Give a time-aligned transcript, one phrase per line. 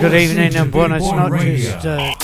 [0.00, 1.66] Good evening and buenas noches.
[1.84, 2.14] Uh,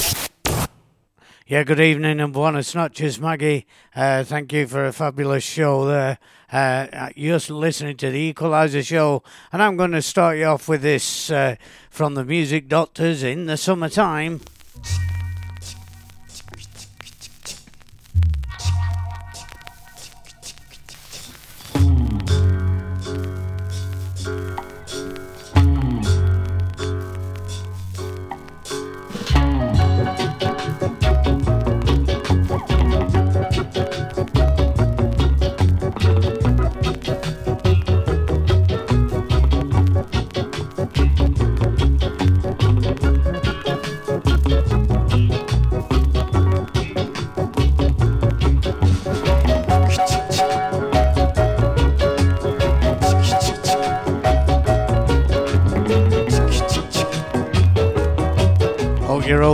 [1.47, 3.67] yeah, good evening and buenas noches, Maggie.
[3.97, 6.19] Uh, thank you for a fabulous show there.
[6.53, 10.83] Uh, you're listening to the Equalizer Show, and I'm going to start you off with
[10.83, 11.57] this uh,
[11.91, 14.41] from the Music Doctors in the summertime.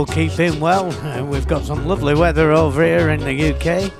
[0.05, 0.87] Keeping well.
[1.31, 3.91] We've got some lovely weather over here in the UK.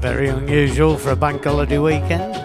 [0.00, 2.39] Very unusual for a bank holiday weekend.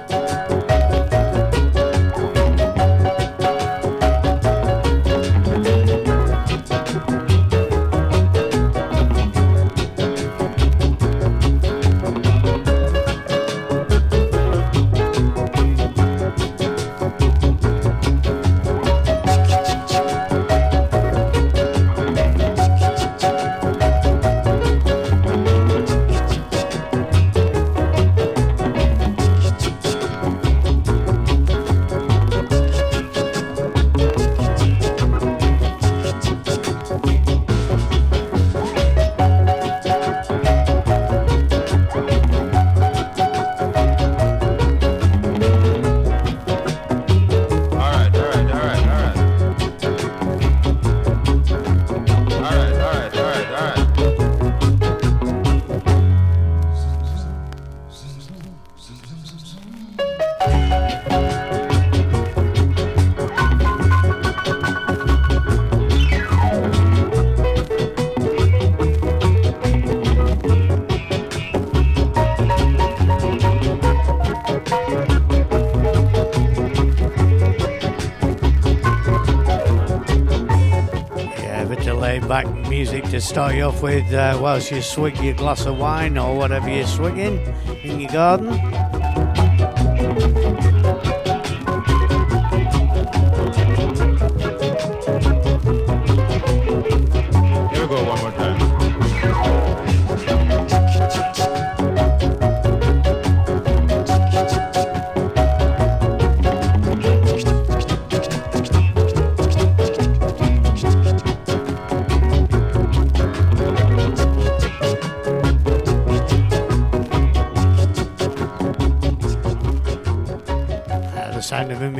[83.16, 86.68] To start you off with uh, whilst you swig your glass of wine or whatever
[86.68, 87.40] you're swigging
[87.82, 88.65] in your garden.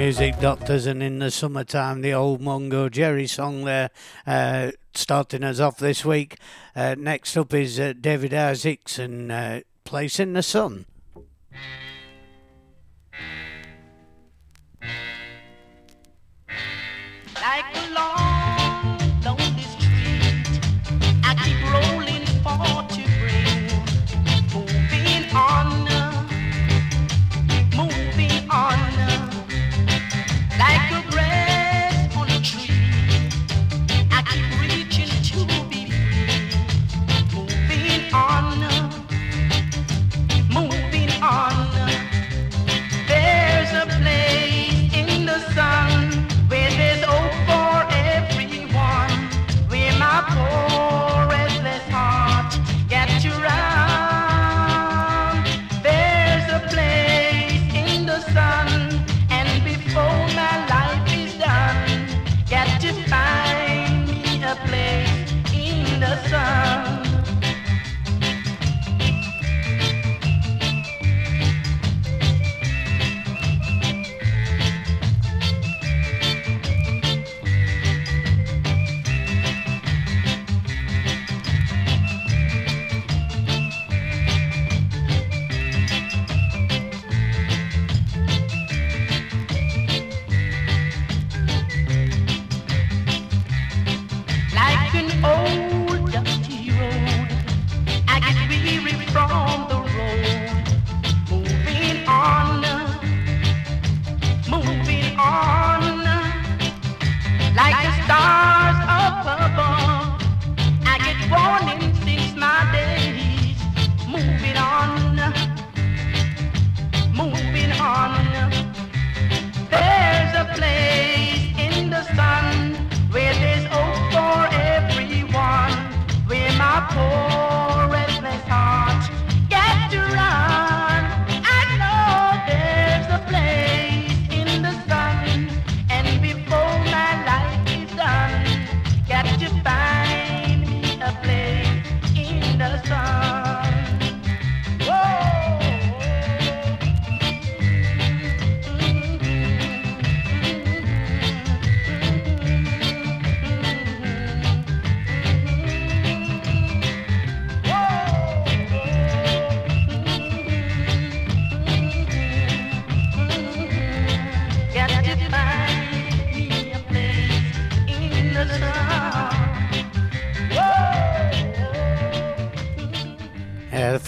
[0.06, 3.90] Music doctors, and in the summertime, the old Mungo Jerry song there,
[4.28, 6.38] uh, starting us off this week.
[6.76, 10.86] Uh, next up is uh, David Isaacs and uh, Place in the Sun.
[17.34, 17.85] There's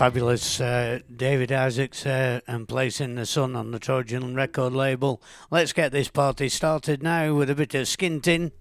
[0.07, 5.21] fabulous uh, David Isaacs uh, and Place in the Sun on the Trojan record label.
[5.51, 8.53] Let's get this party started now with a bit of skinting.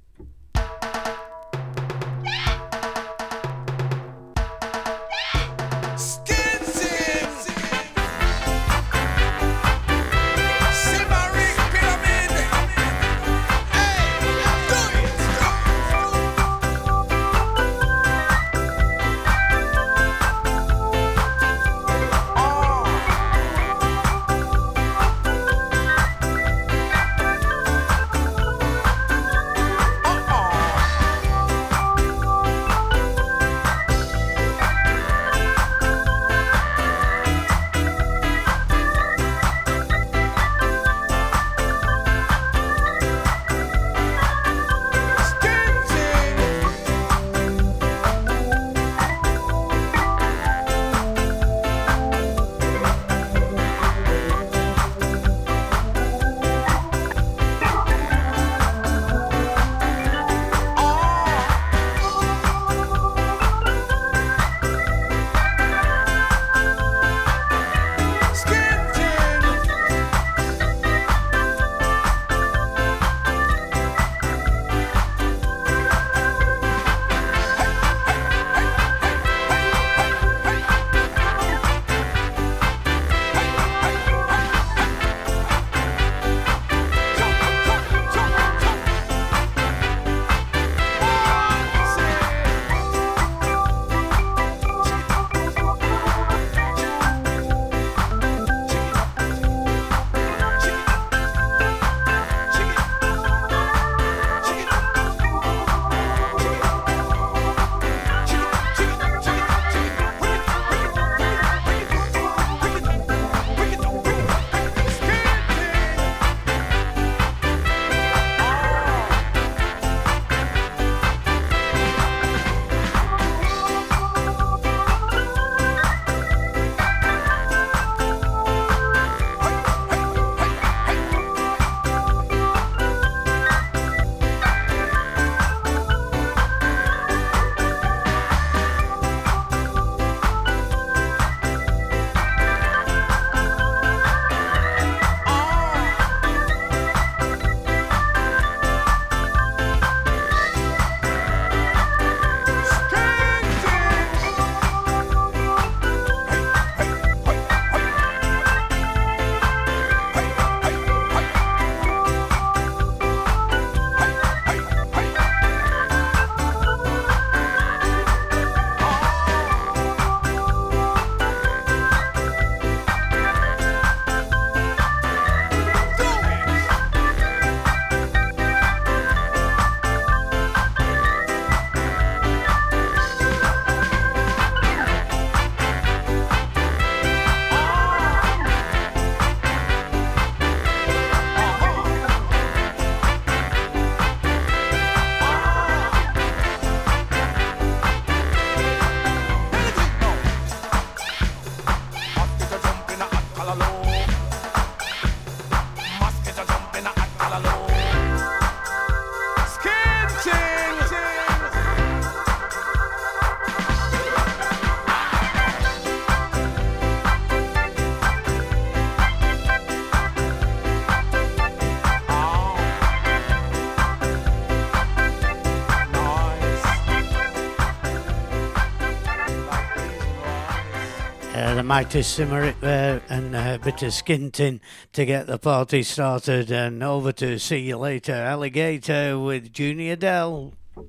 [231.77, 234.61] Mighty it there and a bit of skinting
[234.95, 236.51] to get the party started.
[236.51, 240.55] And over to see you later, Alligator with Junior Dell.
[240.75, 240.87] Well,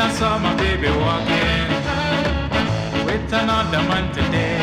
[0.00, 1.70] I saw my baby walking
[3.06, 4.58] with another man today.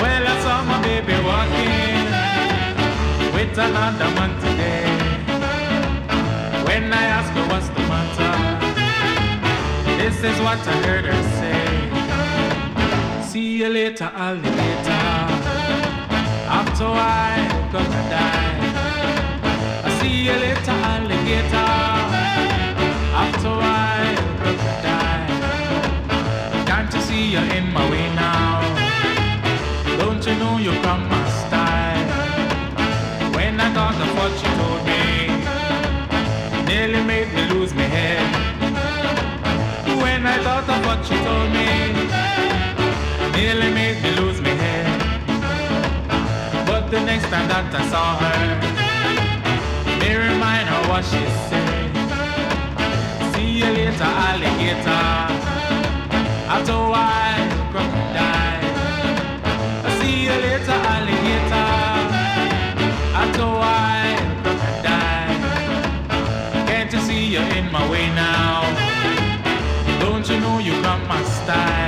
[0.00, 2.06] Well, I saw my baby walking
[3.34, 4.86] with another man today.
[6.64, 7.77] When I asked her what's the
[10.20, 13.22] this is what I heard her say.
[13.22, 15.06] See you later, alligator.
[16.58, 18.60] After a while, crocodile.
[19.86, 21.70] I see you later, alligator.
[23.22, 25.30] After a while, crocodile.
[26.66, 28.60] Can't you see you're in my way now?
[29.98, 32.06] Don't you know you come my style?
[33.36, 35.02] When I got the what you told me,
[36.66, 37.47] nearly made me
[40.70, 41.68] of what she told me.
[43.32, 44.86] Nearly made me lose my head.
[46.66, 48.40] But the next time that I saw her,
[50.00, 51.90] me remind her what she said.
[53.32, 55.06] See you later, alligator.
[56.54, 58.66] After a while, crocodile.
[59.98, 61.70] See you later, alligator.
[63.20, 65.38] After a while, crocodile.
[66.68, 68.57] Can't you see you're in my way now?
[71.48, 71.87] Got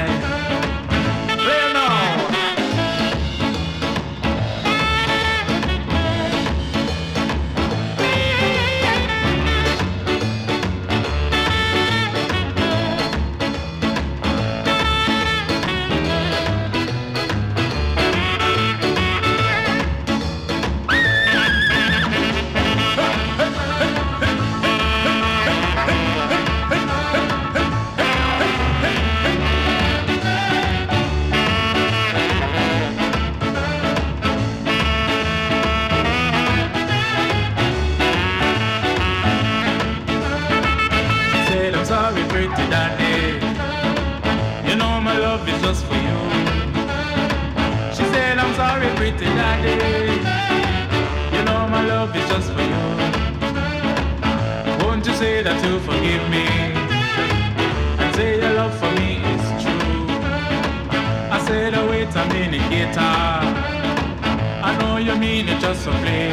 [65.01, 66.31] Oh, I know you mean it just for play.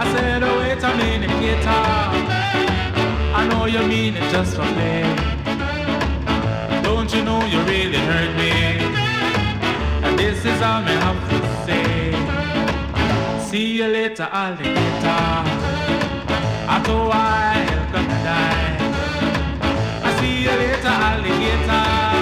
[0.00, 2.14] I said, oh, wait a minute, guitar.
[3.34, 5.04] I know you mean it just for play.
[6.82, 8.52] Don't you know you really hurt me?
[10.02, 12.14] And this is all I have to say.
[13.50, 15.44] See you later, alligator.
[16.72, 18.78] After a while, gonna die.
[20.02, 22.13] I see you later, alligator.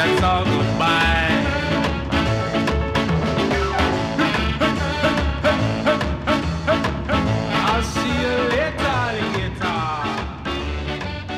[0.00, 1.28] That's all goodbye.
[7.52, 9.60] I'll see you later, alligator.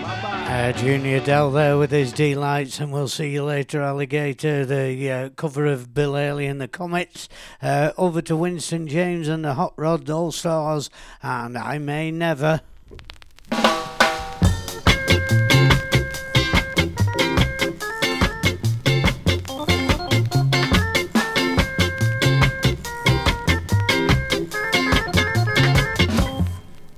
[0.02, 0.68] Bye-bye.
[0.68, 4.64] Uh, Junior Dell there with his delights, and we'll see you later, Alligator.
[4.64, 7.28] The uh, cover of Bill Haley and the Comets.
[7.60, 10.88] Uh, over to Winston James and the Hot Rod All Stars,
[11.20, 12.60] and I May Never.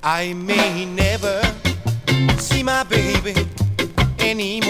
[0.06, 1.40] I may never
[2.36, 3.34] see my baby
[4.18, 4.63] anymore.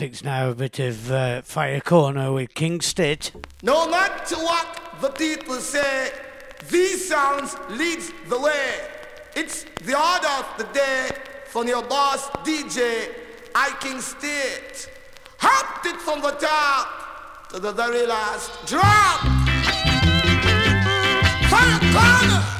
[0.00, 3.32] Classics now, a bit of uh, Fire Corner with King Stitt.
[3.62, 6.10] No, not to walk the people say,
[6.70, 8.76] these sounds leads the way.
[9.36, 11.10] It's the order of the day
[11.48, 13.10] from your boss DJ,
[13.54, 14.88] I King Stitt.
[15.36, 19.20] Hopped it from the top to the very last drop.
[21.50, 22.59] Fire corner.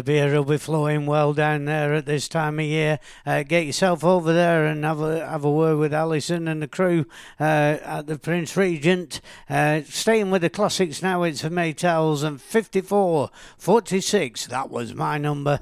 [0.00, 2.98] The beer will be flowing well down there at this time of year.
[3.26, 6.68] Uh, get yourself over there and have a have a word with Alison and the
[6.68, 7.04] crew
[7.38, 9.20] uh, at the Prince Regent.
[9.50, 14.46] Uh, staying with the classics now, it's the Maytals and 54 46.
[14.46, 15.60] That was my number.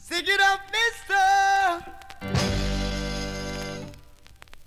[0.00, 1.14] Stick it up, mister!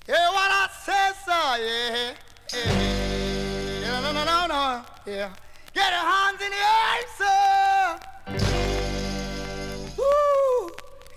[0.08, 2.14] Yeah, what I say, sir, yeah.
[3.82, 5.34] Yeah, no, no, no, no, yeah.
[5.74, 8.15] Get your hands in the air, sir!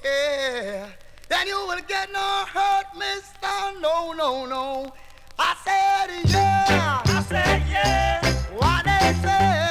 [0.09, 0.89] Yeah.
[1.29, 3.57] Then you will get no hurt, mister.
[3.81, 4.93] No, no, no.
[5.39, 7.03] I said, yeah.
[7.05, 8.25] I said, yeah.
[8.57, 9.67] What they say.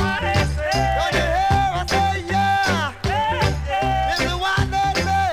[0.00, 0.78] What they say.
[0.98, 1.62] Don't you hear?
[1.80, 2.92] I say, yeah.
[4.10, 5.26] This is what they say.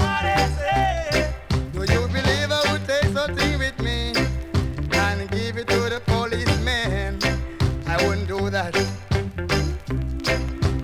[0.00, 1.28] What they say.
[1.72, 3.98] Do you believe I would take something with me
[4.92, 7.18] and give it to the policeman?
[7.86, 8.74] I wouldn't do that.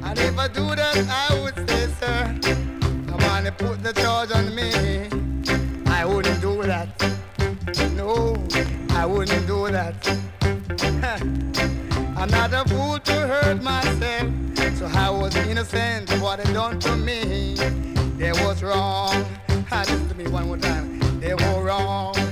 [0.07, 1.32] And if I do that, I
[3.59, 4.71] put the charge on me.
[5.87, 6.89] I wouldn't do that.
[7.95, 8.37] No,
[8.91, 9.95] I wouldn't do that.
[12.17, 14.29] I'm not a fool to hurt myself,
[14.77, 17.55] so I was innocent of what they done to me.
[18.17, 19.25] They was wrong.
[19.71, 21.01] Ah, Listen to me one more time.
[21.21, 22.15] They were wrong.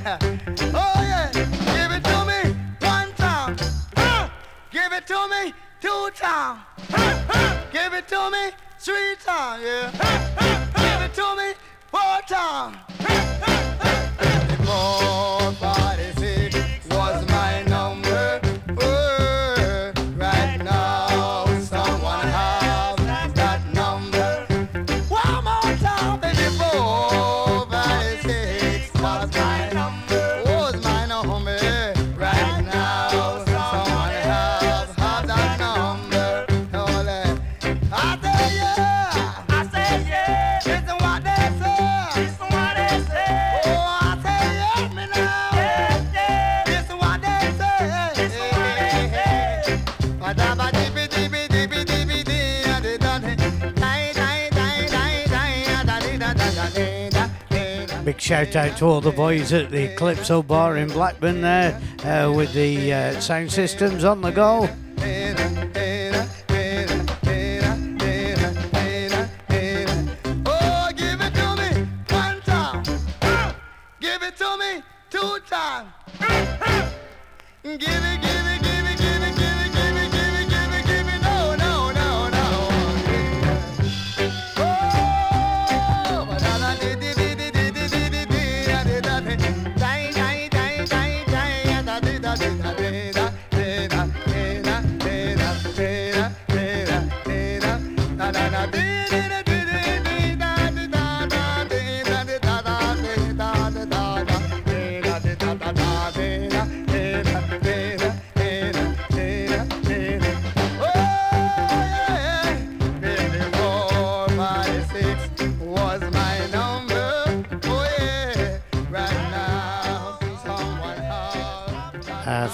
[0.73, 3.57] Oh yeah, give it to me one time.
[3.97, 4.33] Ah,
[4.71, 6.61] Give it to me two times.
[7.73, 9.63] Give it to me three times.
[9.65, 10.70] Yeah.
[11.15, 11.55] To me
[11.91, 13.00] four times.
[58.31, 62.53] shout out to all the boys at the Calypso Bar in Blackburn there uh, with
[62.53, 64.69] the uh, sound systems on the go.
[64.99, 65.37] Give
[77.81, 78.40] it, give it.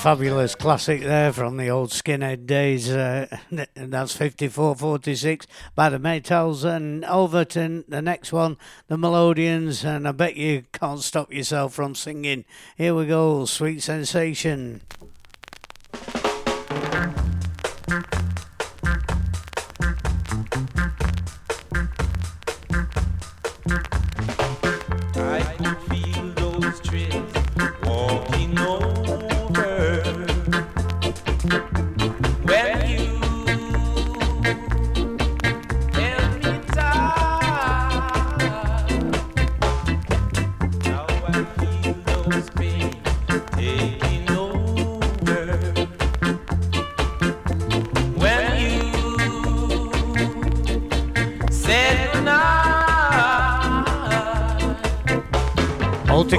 [0.06, 2.88] fabulous classic there from the old skinhead days.
[2.88, 3.26] Uh,
[3.74, 7.82] that's 5446 by the Maytals and Overton.
[7.88, 12.44] The next one, the Melodians, and I bet you can't stop yourself from singing.
[12.76, 14.82] Here we go, Sweet Sensation.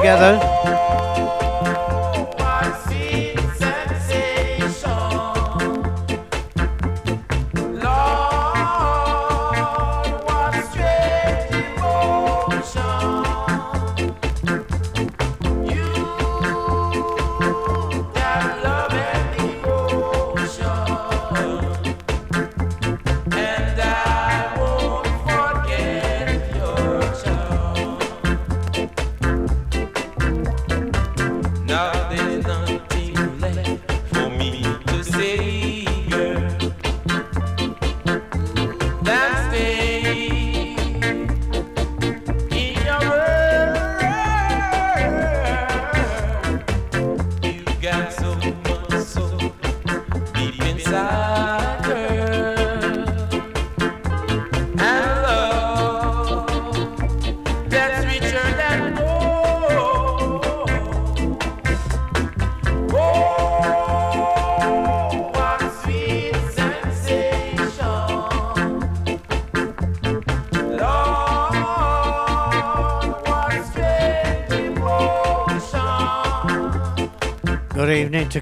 [0.08, 0.47] together.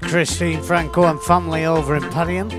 [0.00, 2.52] to Christine Franco and family over in Padiham.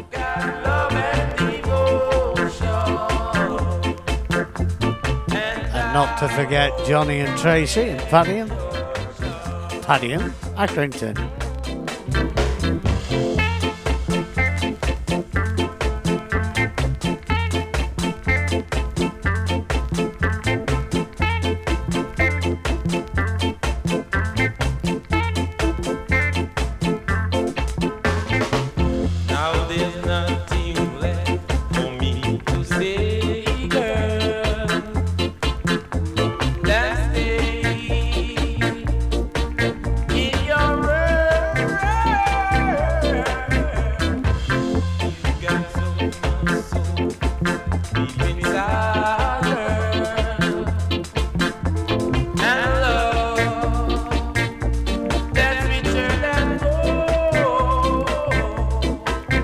[5.72, 8.50] And not to forget Johnny and Tracy in Padiham.
[9.84, 11.27] Padiham, Accrington.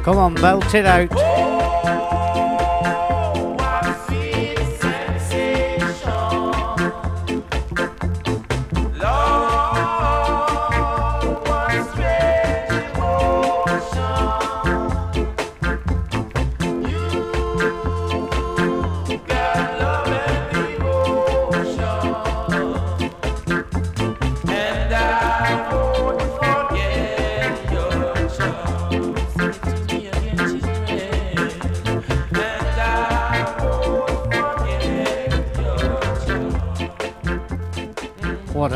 [0.03, 1.32] Come on, belt it out.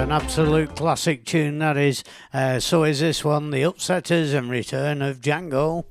[0.07, 2.01] An absolute classic tune that is.
[2.33, 5.83] Uh, so is this one, The Upsetters and Return of Django.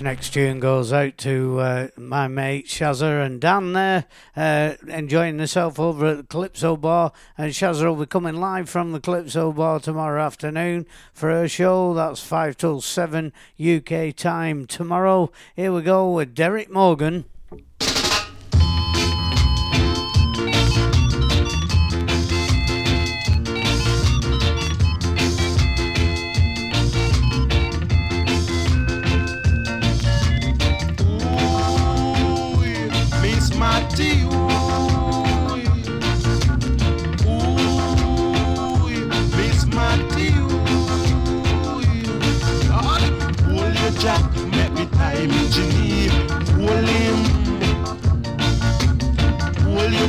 [0.00, 4.04] Next tune goes out to uh, my mate Shazza and Dan there,
[4.36, 7.10] uh, enjoying themselves over at the Calypso Bar.
[7.36, 11.94] And Shazza will be coming live from the Calypso Bar tomorrow afternoon for her show.
[11.94, 15.32] That's 5 till 7 UK time tomorrow.
[15.56, 17.24] Here we go with Derrick Morgan.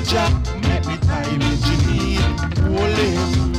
[0.10, 1.40] Jack, make me time
[2.66, 3.54] hold him.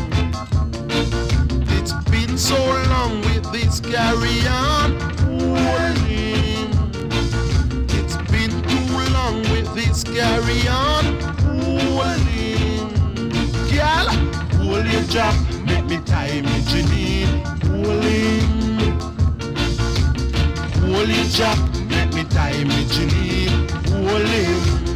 [1.79, 2.57] It's been so
[2.91, 4.99] long with this carry on,
[5.31, 6.73] hold him.
[7.91, 12.89] It's been too long with this carry on, hold him.
[13.71, 14.09] Girl,
[14.59, 15.37] hold your Jack,
[15.67, 17.29] make me time engineer,
[17.63, 18.99] hold him.
[20.83, 23.51] Hold your Jack, make me time engineer,
[23.87, 24.90] hold him.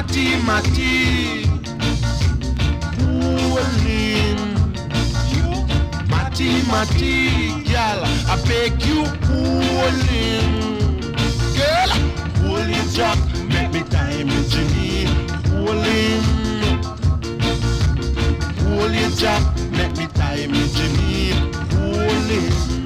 [0.00, 1.44] Mati, Mati,
[2.96, 4.40] Pulling.
[6.08, 8.00] Mati, Mati, girl,
[8.32, 10.78] I beg you, pulling.
[11.52, 11.90] Girl,
[12.40, 13.18] pull your jack,
[13.50, 15.04] make me time with Jimmy.
[15.50, 16.24] Pulling.
[18.56, 21.34] Pull your jack, make me time with Jimmy.
[21.68, 22.79] Pulling.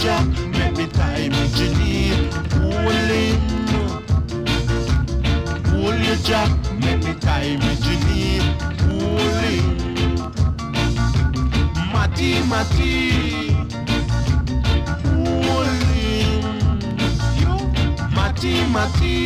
[0.00, 2.10] Jack, make me tie me.
[2.54, 3.40] Hold him.
[5.66, 7.56] Hold your jack, make me tie
[8.06, 8.40] me.
[8.80, 9.64] Hold him.
[11.92, 13.50] Matty, matty.
[18.16, 19.16] Matty, matty.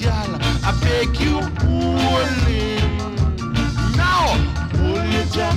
[0.00, 2.90] Girl, I beg you, hold him.
[3.96, 4.24] Now,
[4.78, 5.56] hold your jack,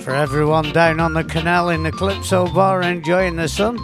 [0.04, 3.80] For everyone down on the canal in the Calypso Bar enjoying the sun.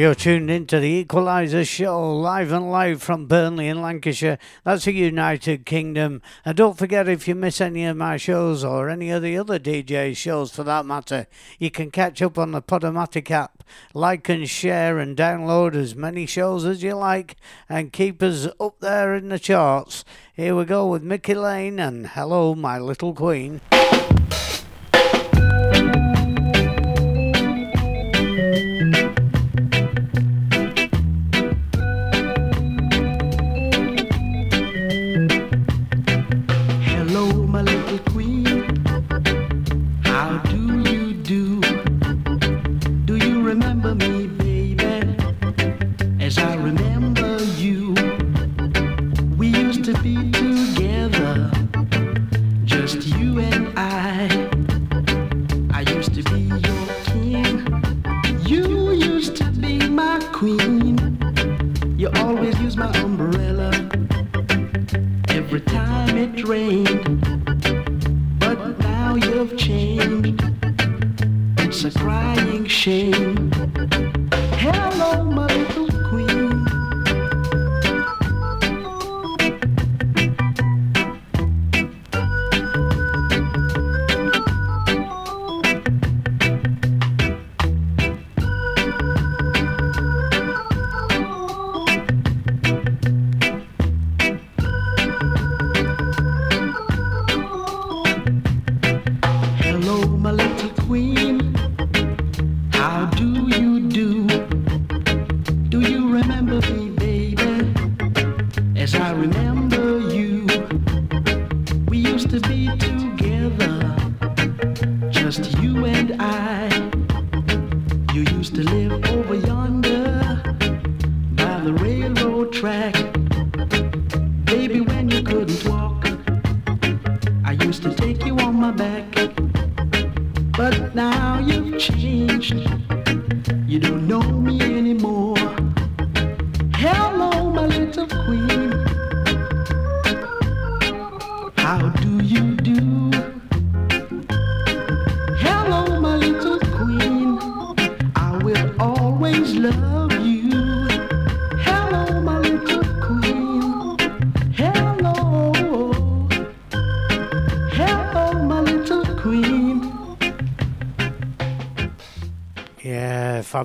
[0.00, 4.38] You're tuned into the Equalizer Show, live and live from Burnley in Lancashire.
[4.64, 6.22] That's the United Kingdom.
[6.42, 9.58] And don't forget, if you miss any of my shows or any of the other
[9.58, 11.26] DJ shows for that matter,
[11.58, 13.62] you can catch up on the Podomatic app.
[13.92, 17.36] Like and share and download as many shows as you like
[17.68, 20.06] and keep us up there in the charts.
[20.32, 23.60] Here we go with Mickey Lane and Hello, My Little Queen.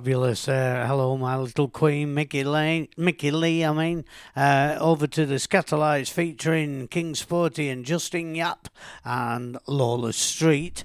[0.05, 0.47] fabulous.
[0.47, 3.65] Uh, hello, my little queen, Mickey Lane, Mickey Lee.
[3.65, 8.67] I mean, uh, over to the Skatalites featuring King Sporty and Justin Yap
[9.03, 10.83] and Lawless Street.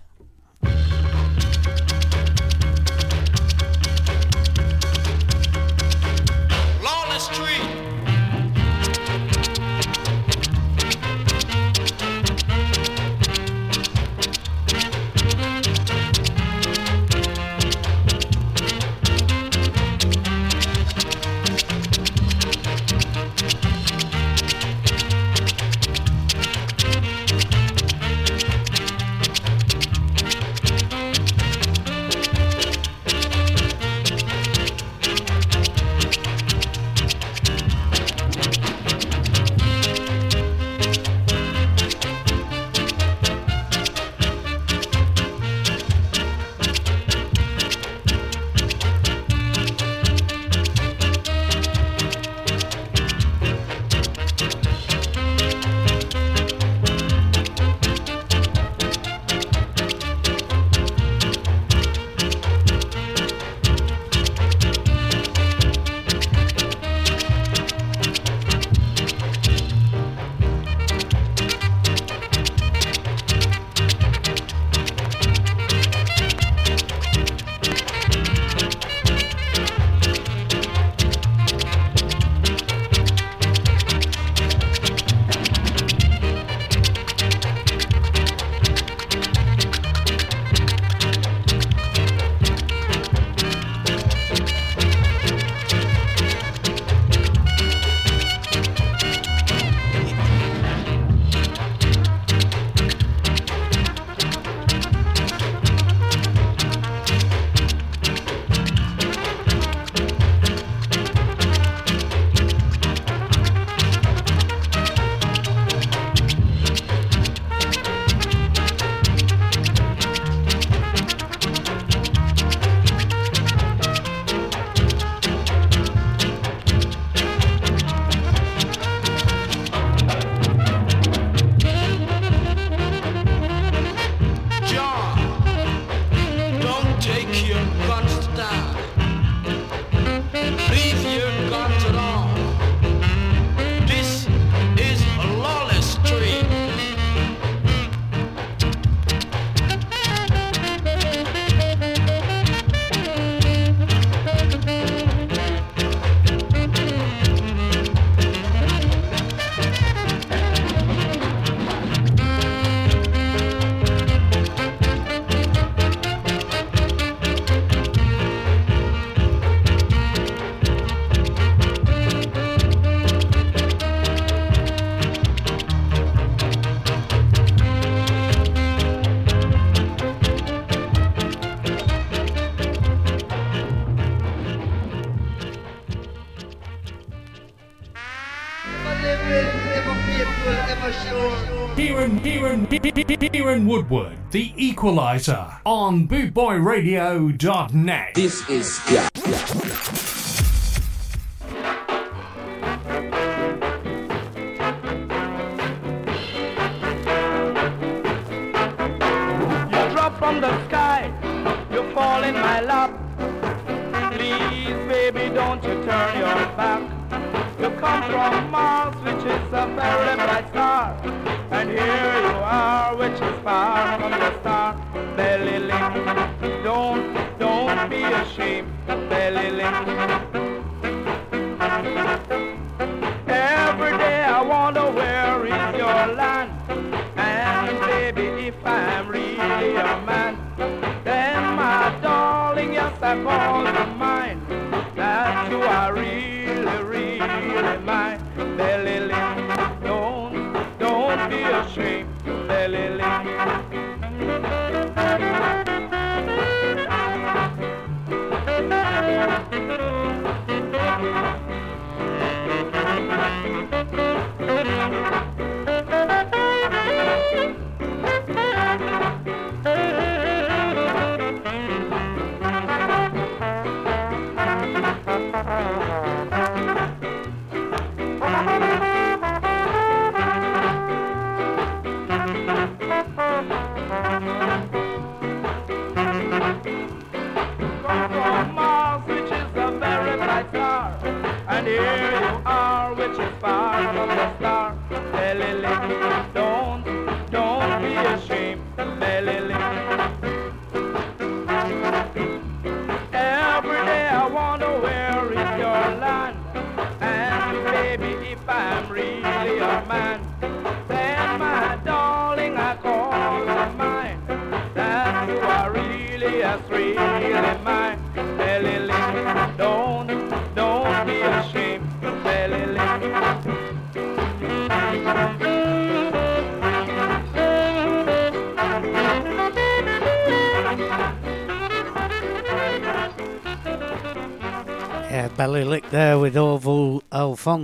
[194.31, 198.15] The Equalizer, on BootboyRadio.net.
[198.15, 199.09] This is yeah.
[199.27, 199.60] yeah.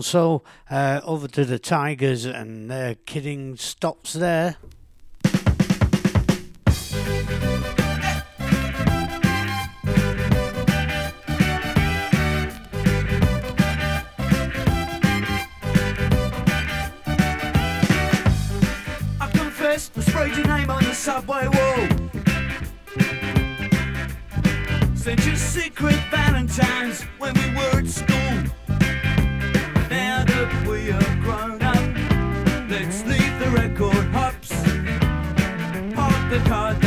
[0.03, 4.57] So uh, over to the Tigers, and their kidding stops there.
[32.87, 34.51] Let's leave the record hops.
[35.97, 36.86] Park the car.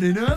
[0.00, 0.29] that enough?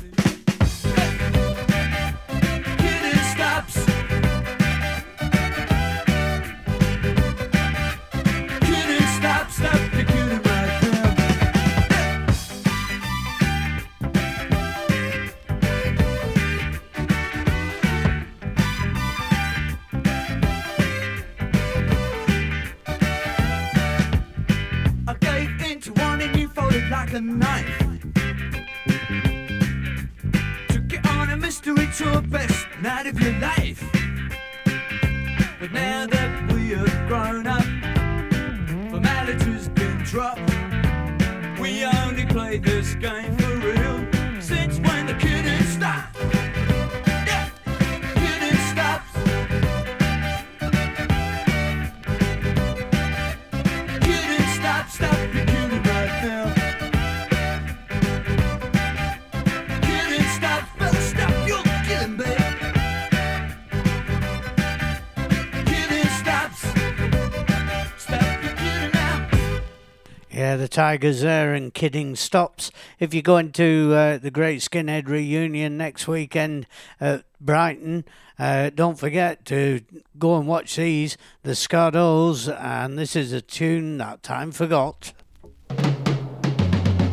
[70.74, 72.72] Tigers there and kidding stops.
[73.00, 76.66] If you're going to uh, the Great Skinhead reunion next weekend
[77.00, 78.06] at Brighton,
[78.40, 79.82] uh, don't forget to
[80.18, 85.14] go and watch these, the Scuddles and this is a tune that time forgot.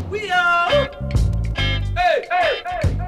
[0.08, 0.90] We are.
[1.54, 2.99] Hey, hey, hey.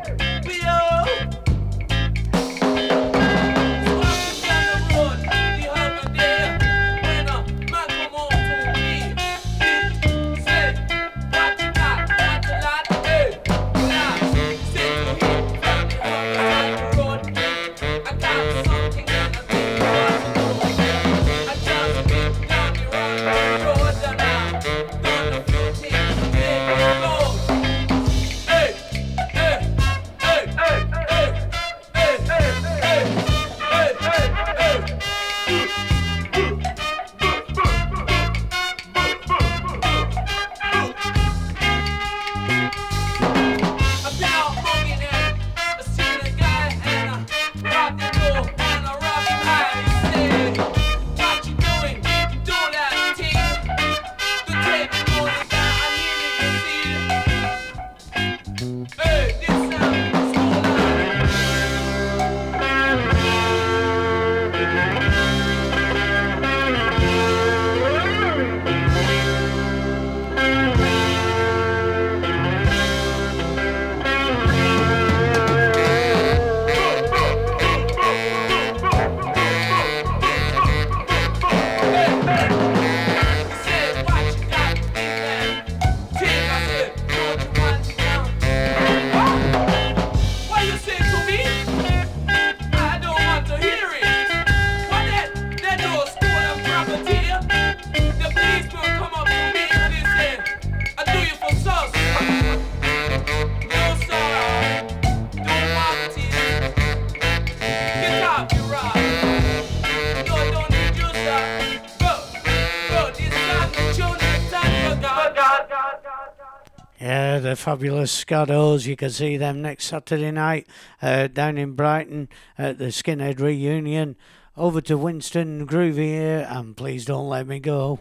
[117.63, 118.87] fabulous Scados.
[118.87, 120.67] You can see them next Saturday night
[121.01, 124.17] uh, down in Brighton at the Skinhead reunion.
[124.57, 128.01] Over to Winston Groovy here, and please don't let me go.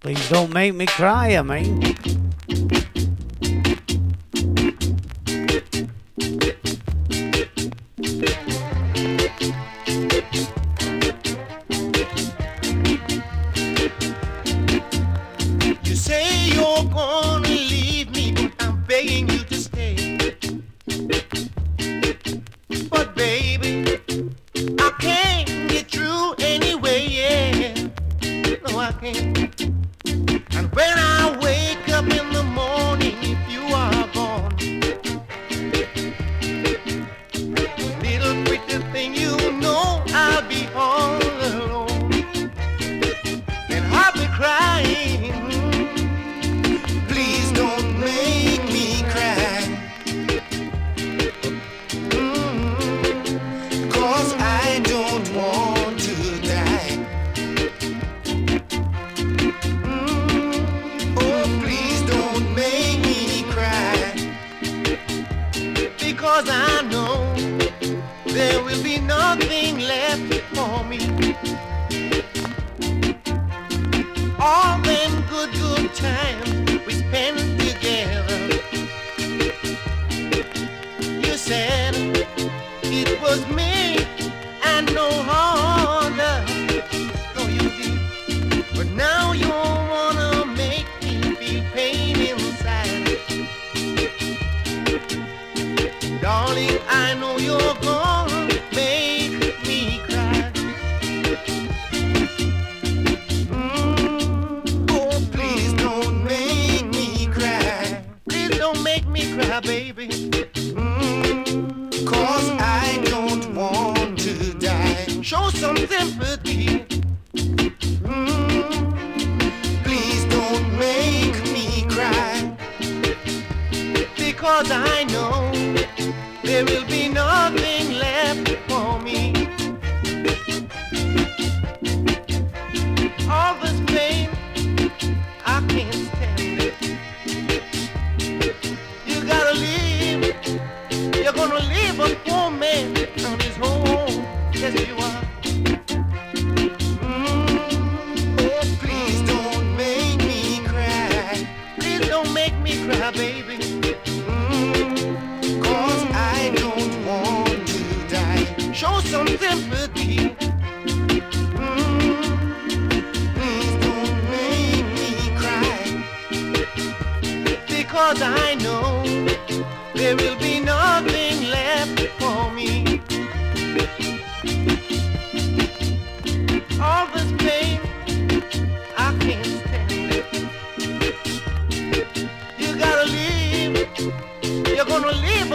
[0.00, 2.77] Please don't make me cry, I mean.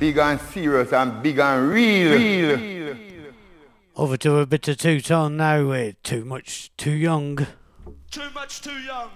[0.00, 2.16] big and serious and big and real.
[2.16, 2.96] real.
[3.94, 7.46] Over to a bit of two-tone now with Too Much Too Young.
[8.10, 9.10] Too Much Too Young.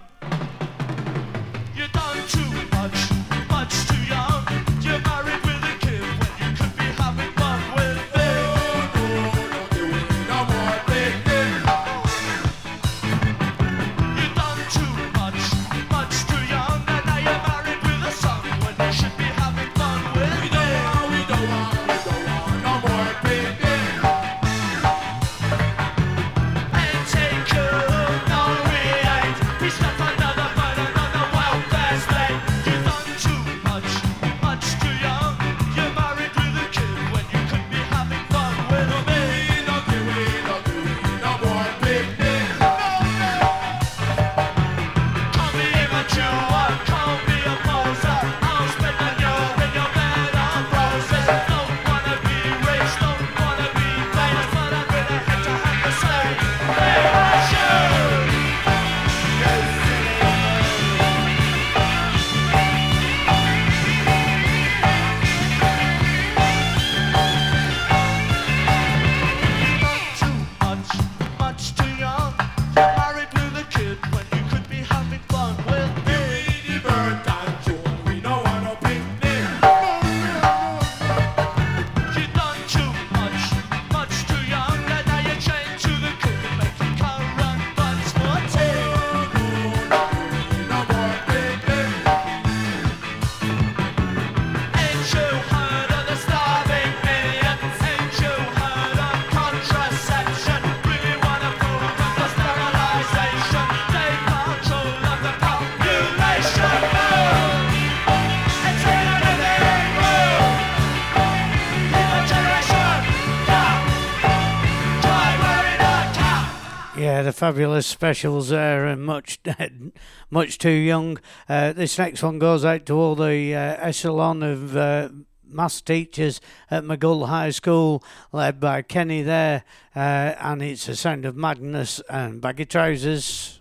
[117.35, 119.39] fabulous specials there, and much,
[120.29, 121.19] much too young.
[121.49, 125.09] Uh, this next one goes out to all the uh, echelon of uh,
[125.45, 126.39] maths teachers
[126.71, 129.63] at McGull High School, led by Kenny there,
[129.95, 129.99] uh,
[130.39, 133.59] and it's a sound of madness and baggy trousers.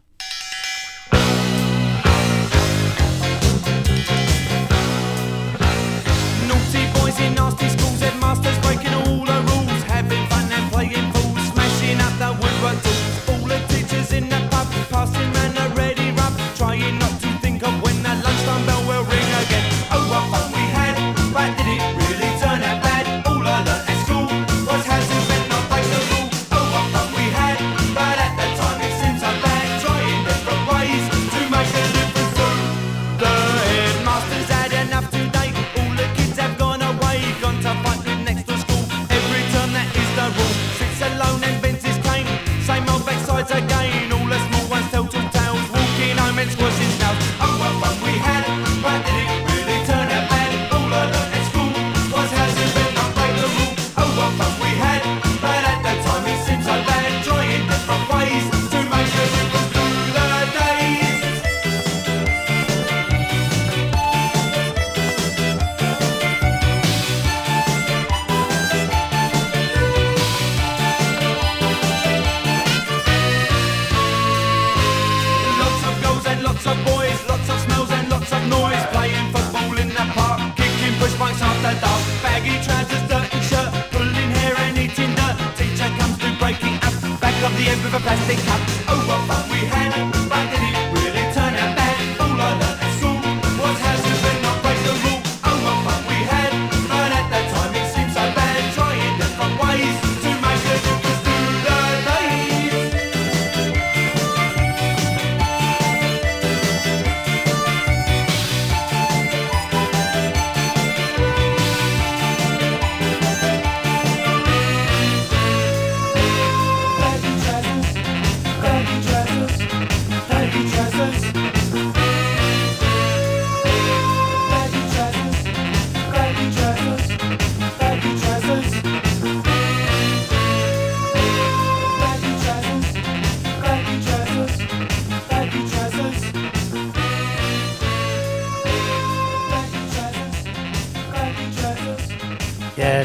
[6.47, 9.24] Naughty boys in nasty schools, headmasters breaking all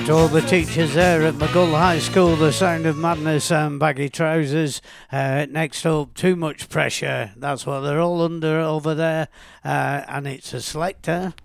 [0.09, 4.09] to all the teachers there at McGull High School, the sound of madness and baggy
[4.09, 4.81] trousers.
[5.11, 7.31] Uh, next up, too much pressure.
[7.37, 9.27] That's what they're all under over there.
[9.63, 11.35] Uh, and it's a Selecter.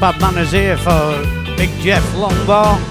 [0.00, 0.18] Bob
[0.50, 1.22] here for
[1.58, 2.89] Big Jeff Longbar.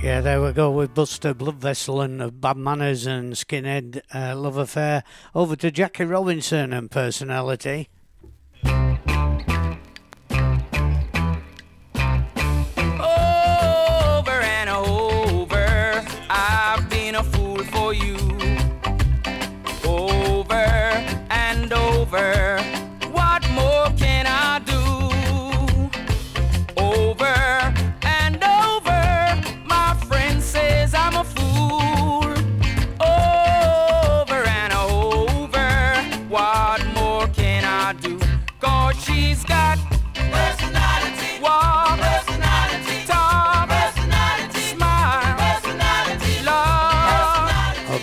[0.00, 4.56] Yeah, there we go with Buster, Blood Vessel, and Bad Manners and Skinhead uh, Love
[4.56, 5.02] Affair.
[5.34, 7.88] Over to Jackie Robinson and Personality.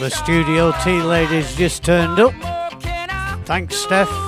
[0.05, 2.31] The Studio tea ladies just turned up.
[3.47, 4.24] Thanks, Steph.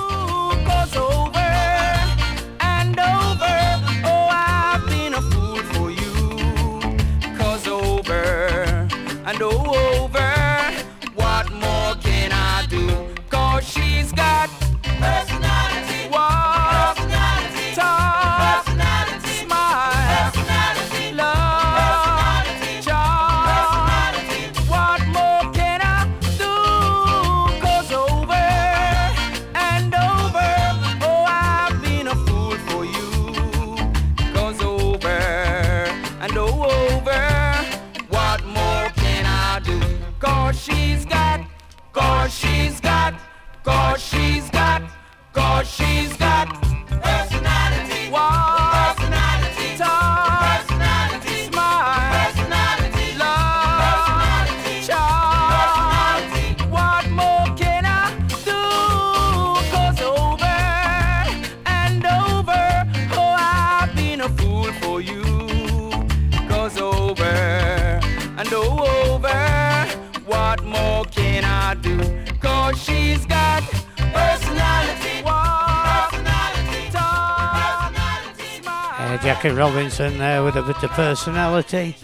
[79.78, 81.94] Robinson there with a bit of personality.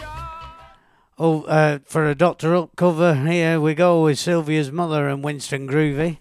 [1.19, 5.67] Oh, uh, for a Doctor Hook cover, here we go with Sylvia's mother and Winston
[5.67, 6.17] Groovy.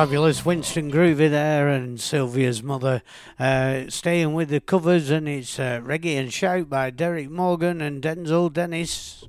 [0.00, 3.02] fabulous Winston Groovy there and Sylvia's mother.
[3.38, 8.00] Uh, staying with the covers, and it's uh, Reggae and Shout by Derrick Morgan and
[8.00, 9.19] Denzil Dennis.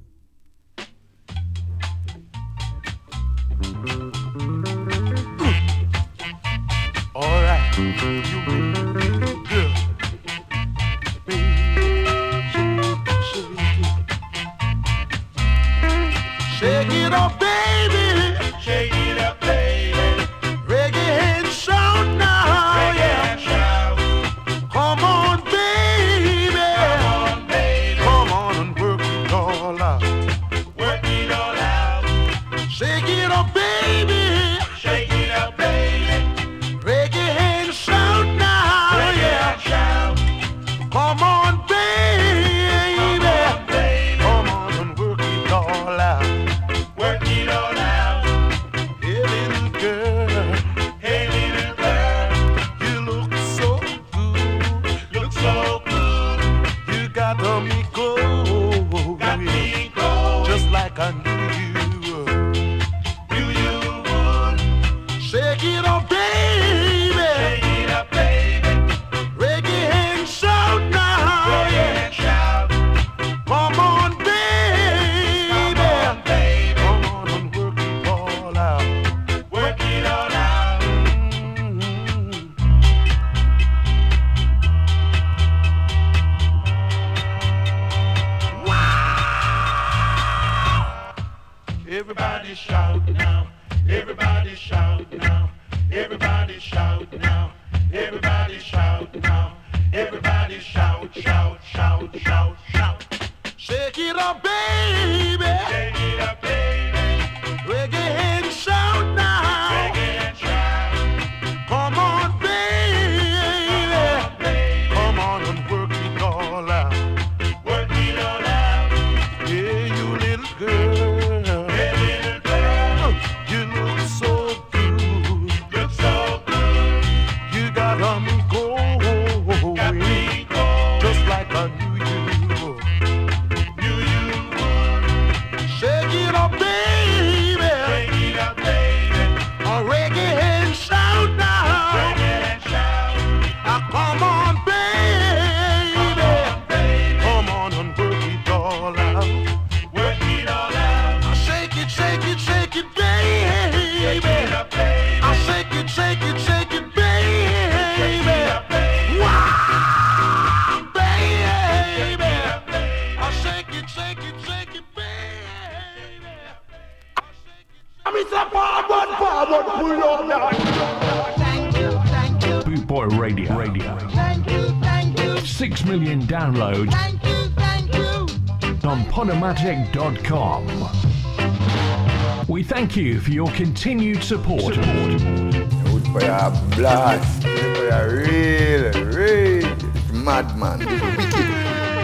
[182.92, 184.76] Thank you for your continued support.
[184.76, 187.42] Good for your blast.
[187.42, 189.78] Good for your real, real
[190.12, 190.80] madman.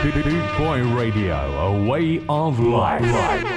[0.02, 3.57] Boot Boy Radio, a way of life.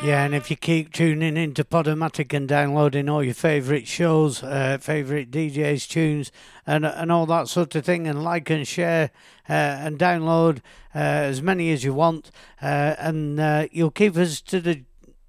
[0.00, 4.78] Yeah, and if you keep tuning into Podomatic and downloading all your favourite shows, uh,
[4.80, 6.30] favourite DJs' tunes,
[6.64, 9.10] and and all that sort of thing, and like and share
[9.50, 10.58] uh, and download
[10.94, 12.30] uh, as many as you want,
[12.62, 14.84] uh, and uh, you'll keep us to the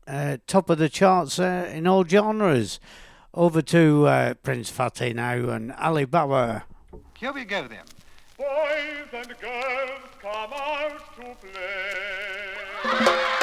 [0.07, 2.79] uh, top of the charts uh, in all genres.
[3.33, 6.65] Over to uh, Prince Fatty now and Ali Alibaba.
[7.17, 7.85] Here we go then.
[8.37, 13.39] Boys and girls come out to play.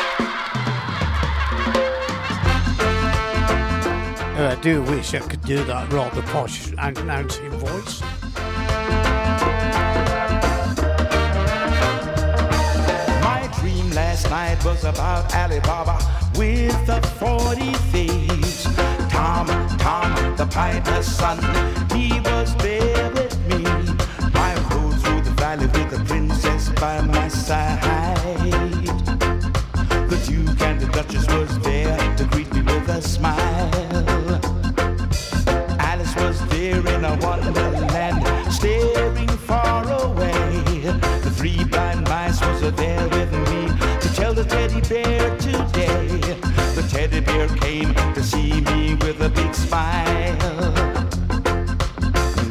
[4.38, 8.02] Uh, I do wish I could do that rather posh announcing voice.
[13.22, 15.96] My dream last night was about Alibaba
[16.36, 18.64] with the 40 thieves.
[19.08, 19.46] Tom,
[19.78, 21.38] Tom, the piper's son,
[21.96, 23.64] he was there with me.
[24.34, 27.80] I rode through the valley with the princess by my side.
[30.10, 31.65] The Duke and the Duchess was
[37.46, 40.42] in a staring far away.
[41.24, 43.68] The three blind mice was there with me
[44.00, 46.06] to tell the teddy bear today.
[46.74, 50.36] The teddy bear came to see me with a big smile.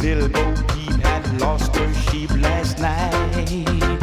[0.02, 4.00] Little Bo Peep had lost her sheep last night.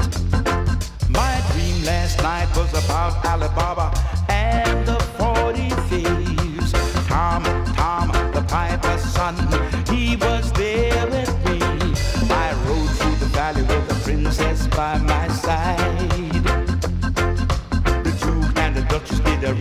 [1.09, 3.89] My dream last night was about Alibaba
[4.29, 6.73] and the 40 thieves.
[7.07, 7.43] Tom,
[7.77, 9.37] Tom, the piper's son,
[9.89, 10.51] he was
[14.77, 16.45] by my side.
[18.05, 19.55] The Duke and the Duchess did a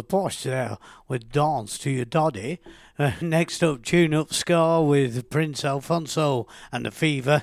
[0.00, 0.78] Rather posh there
[1.08, 2.58] with Dance to Your Daddy.
[2.98, 7.42] Uh, next up, Tune Up Ska with Prince Alfonso and the Fever.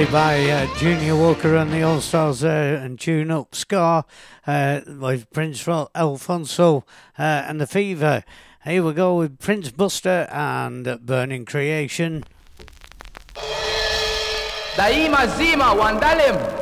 [0.00, 4.06] Originally by uh, Junior Walker and the All Stars there, and Tune Up Ska
[4.46, 6.86] uh, with Prince Alfonso
[7.18, 8.24] uh, and the Fever.
[8.64, 12.24] Here we go with Prince Buster and Burning Creation.
[14.74, 16.59] Daima Zima Wandalim.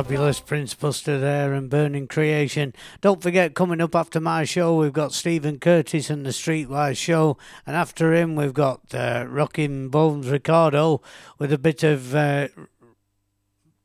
[0.00, 2.72] Fabulous Prince Buster there and Burning Creation.
[3.02, 7.36] Don't forget, coming up after my show, we've got Stephen Curtis and the Streetwise Show,
[7.66, 11.02] and after him, we've got uh, Rocking Bones Ricardo
[11.38, 12.48] with a bit of uh,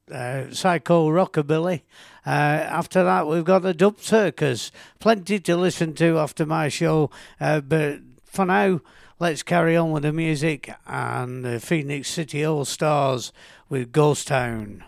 [0.09, 1.81] uh, psycho rockabilly.
[2.25, 4.71] Uh, after that, we've got the Dub Circus.
[4.99, 7.11] Plenty to listen to after my show,
[7.41, 8.79] uh, but for now,
[9.19, 13.33] let's carry on with the music and the Phoenix City All Stars
[13.67, 14.81] with Ghost Town.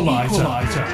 [0.00, 0.42] Equalizer.
[0.42, 0.86] Equalizer.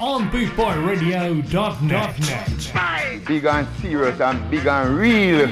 [0.00, 3.26] On bootboyradio.net.
[3.26, 5.46] Big and serious and big and real.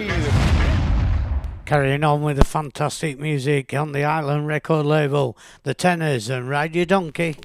[1.64, 6.74] Carrying on with the fantastic music on the Island record label, The Tennors and Ride
[6.74, 7.36] Your Donkey.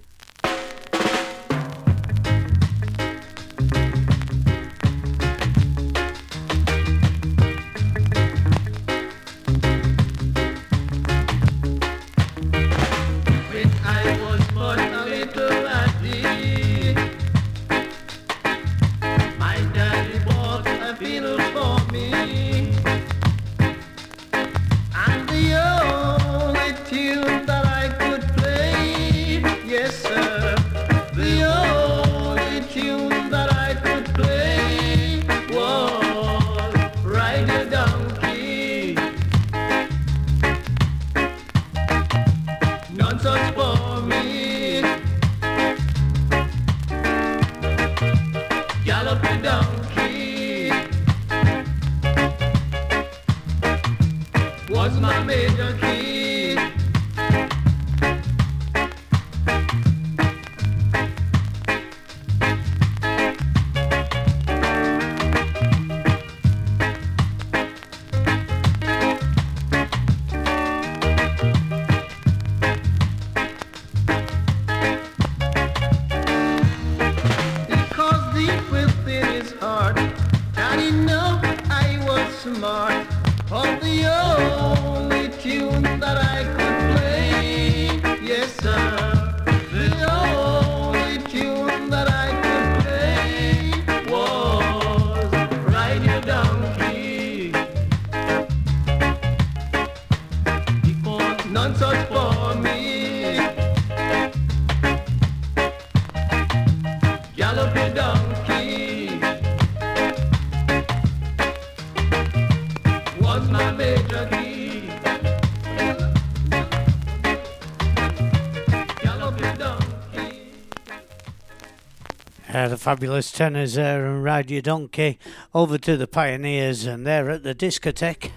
[122.66, 125.20] Yeah, the fabulous Tennors there and Ride Your Donkey
[125.54, 128.32] over to the Pioneers, and they're at the discotheque.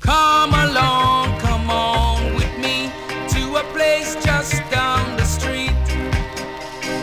[0.00, 2.90] Come along, come on with me
[3.34, 5.70] to a place just down the street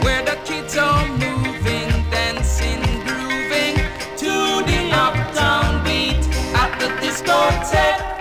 [0.04, 3.78] where the kids are moving, dancing, grooving
[4.18, 8.20] to the uptown beat at the discotheque.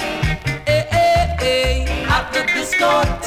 [0.64, 3.19] Hey, hey, hey, at the discotheque.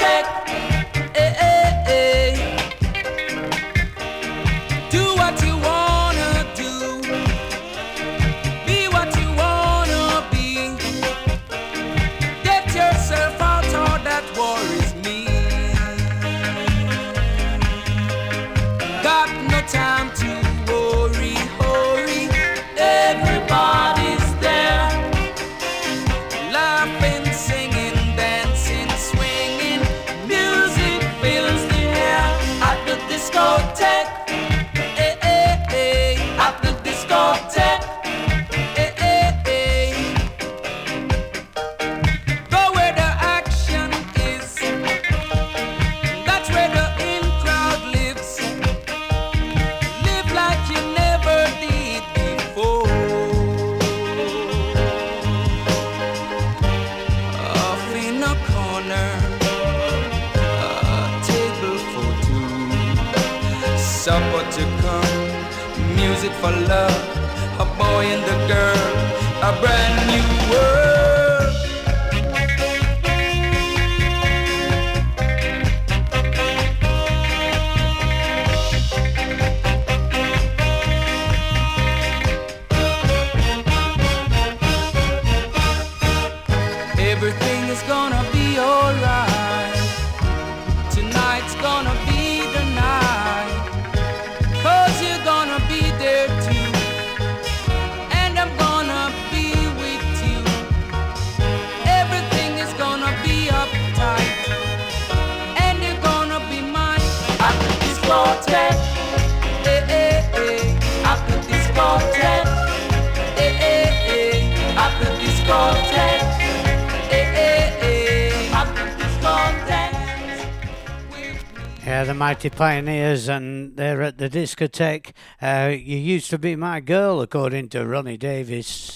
[122.34, 125.12] Mighty Pioneers, and they're at the discotheque.
[125.40, 128.93] Uh, you used to be my girl, according to Ronnie Davis.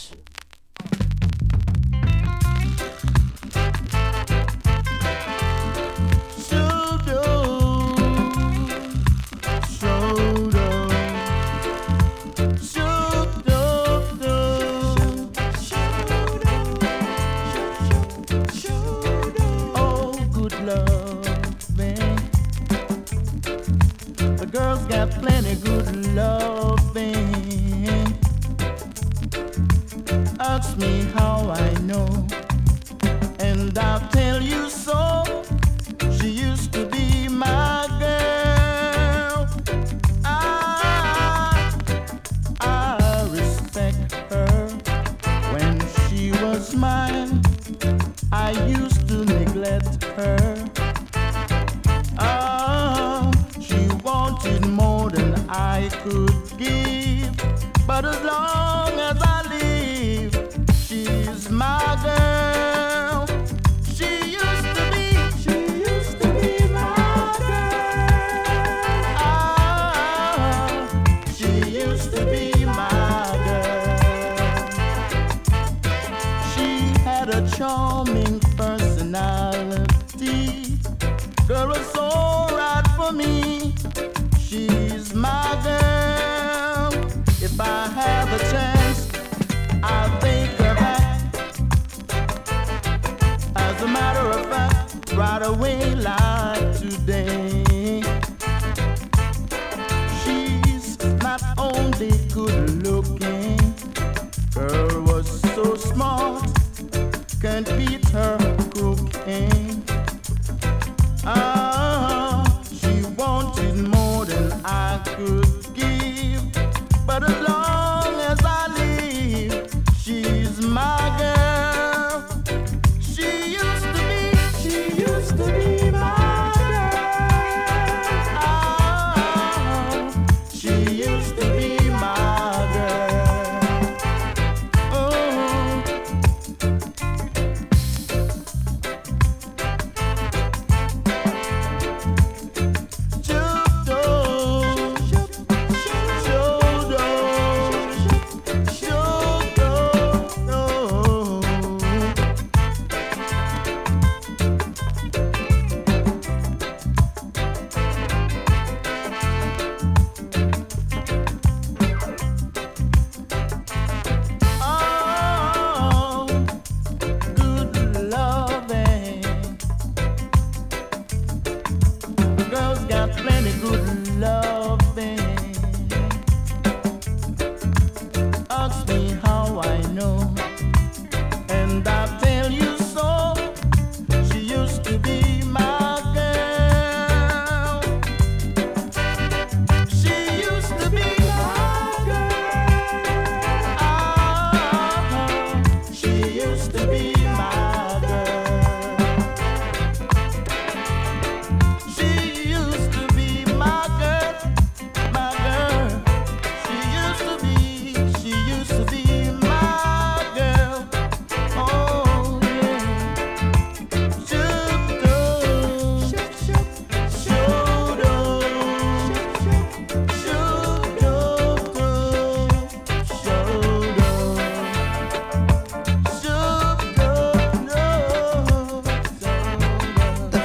[95.39, 95.95] got away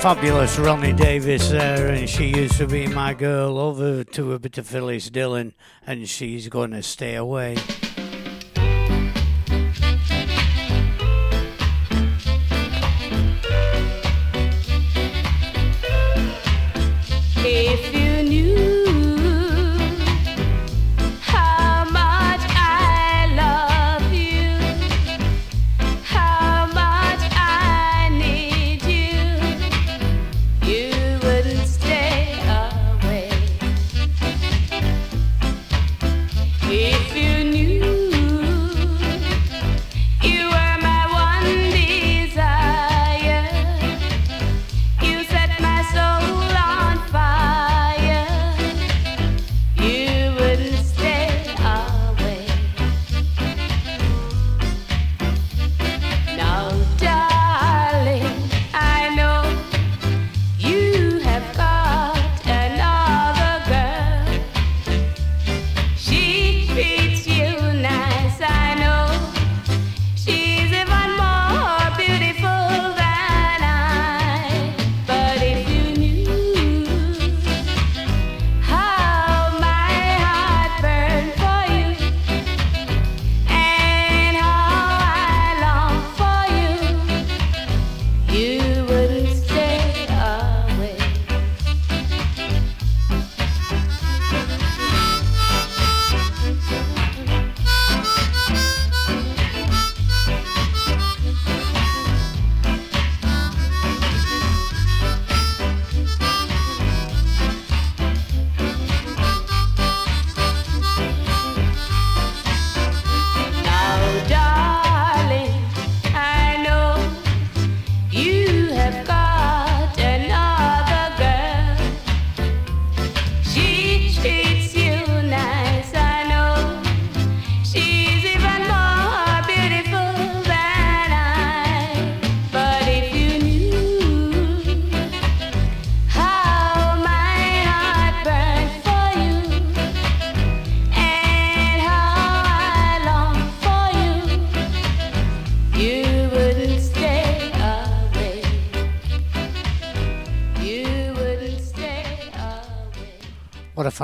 [0.04, 4.58] fabulous Ronnie Davis there, and she used to be my girl over to a bit
[4.58, 5.54] of Phyllis Dillon,
[5.88, 7.56] and she's going to stay away.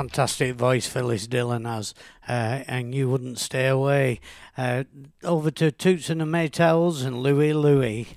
[0.00, 1.92] Fantastic voice Phyllis Dillon has,
[2.26, 4.18] uh, and you wouldn't stay away.
[4.56, 4.84] Uh,
[5.22, 8.08] over to Toots and the Maytals and Louie Louie.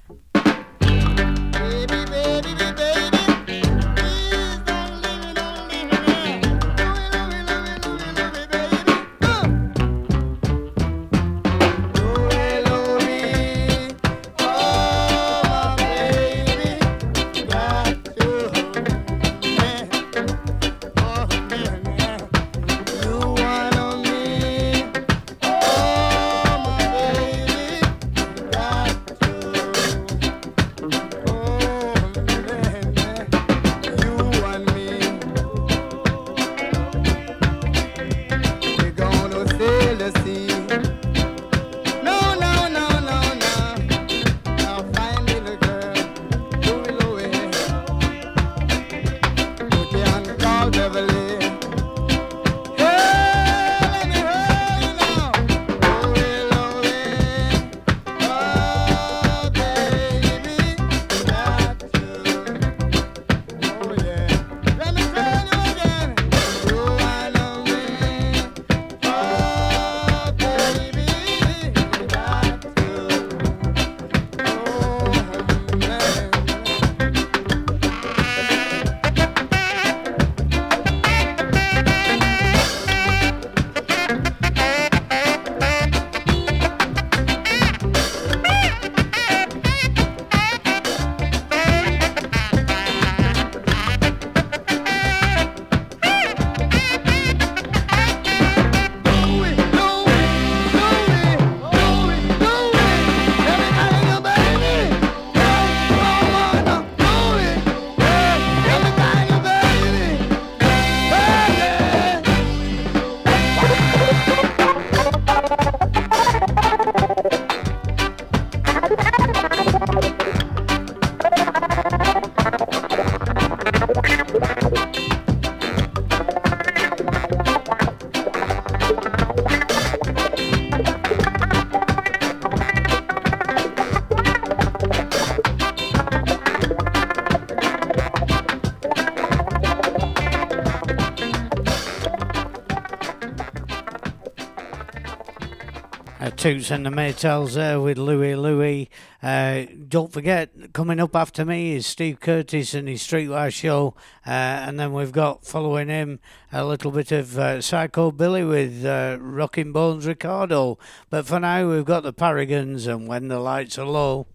[146.44, 148.90] Toots and the Maytals there with Louie Louie.
[149.22, 153.95] Uh, don't forget, coming up after me is Steve Curtis and his Streetwise show.
[154.28, 156.20] Uh, and then we've got following him
[156.52, 160.78] a little bit of uh, Psychobilly with uh, Rocking Bones Ricardo.
[161.10, 164.28] But for now, we've got the Paragons and When the Lights Are Low.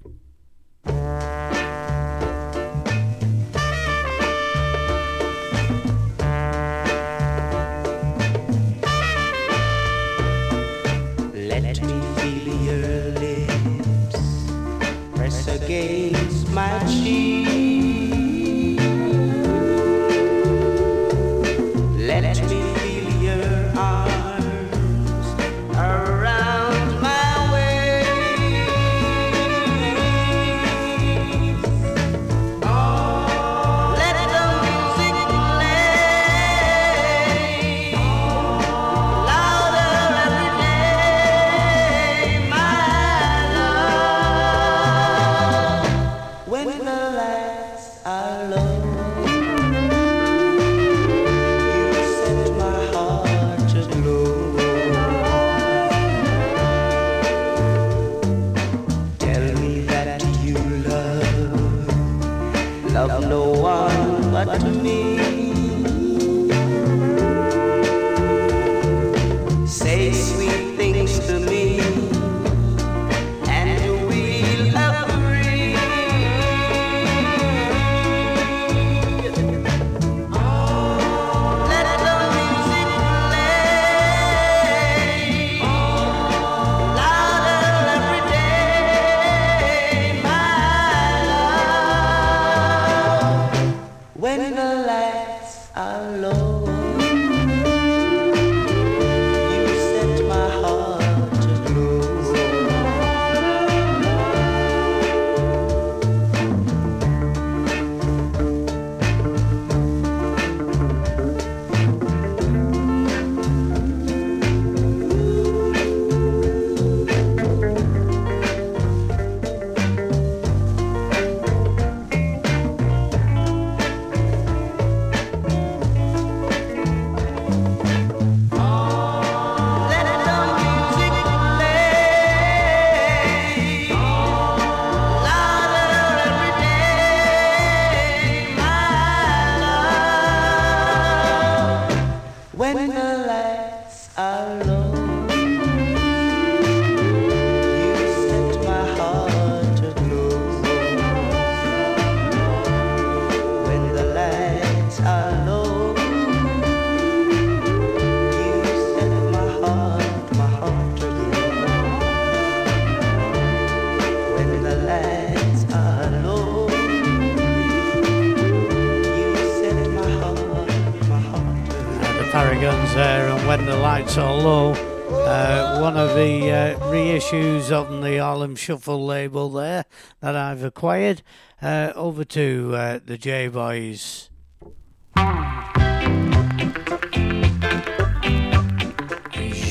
[178.59, 179.85] Shuffle label there
[180.21, 181.23] that I've acquired.
[181.63, 184.31] Uh, over to uh, the J Boys.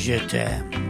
[0.07, 0.86] Je t'aime.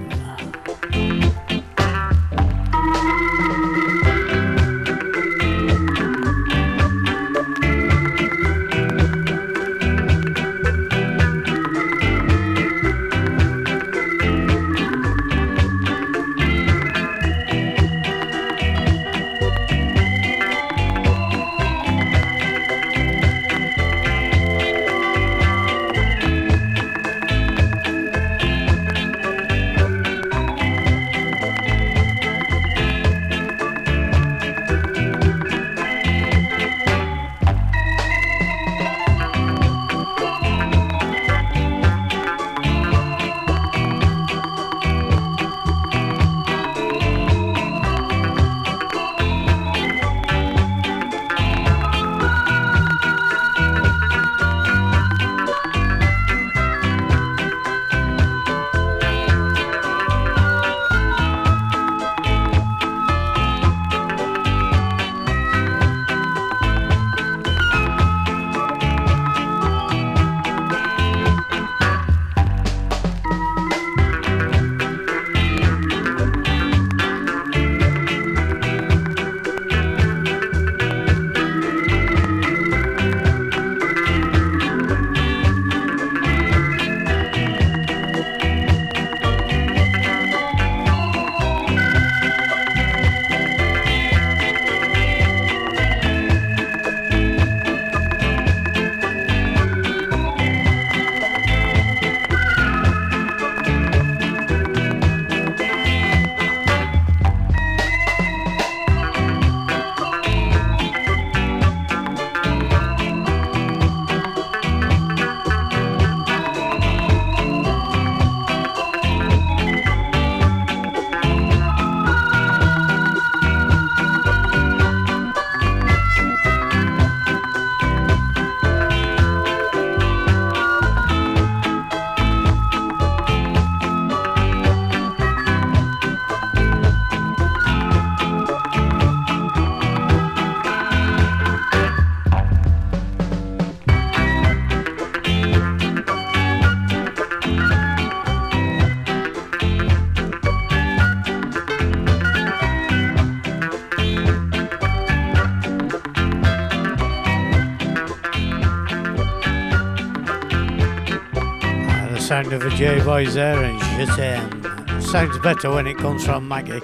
[162.44, 165.02] sound of the J Boys there and shit in.
[165.02, 166.82] Sounds better when it comes from Maggie.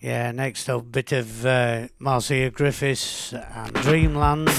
[0.00, 4.50] Yeah, next up, bit of uh, Marcia Griffiths and Dreamland.